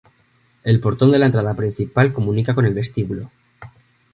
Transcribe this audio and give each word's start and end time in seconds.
El 0.63 0.79
portón 0.79 1.11
de 1.11 1.19
la 1.19 1.27
entrada 1.27 1.53
principal 1.53 2.11
comunica 2.11 2.55
con 2.55 2.65
el 2.65 2.73
vestíbulo. 2.73 3.29